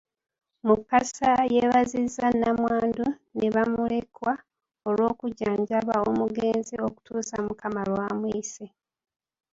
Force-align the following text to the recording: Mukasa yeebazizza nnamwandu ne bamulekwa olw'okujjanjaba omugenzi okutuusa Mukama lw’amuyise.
Mukasa 0.67 1.29
yeebazizza 1.53 2.25
nnamwandu 2.33 3.05
ne 3.37 3.47
bamulekwa 3.55 4.31
olw'okujjanjaba 4.89 5.95
omugenzi 6.09 6.75
okutuusa 6.87 7.35
Mukama 7.45 7.81
lw’amuyise. 7.89 8.65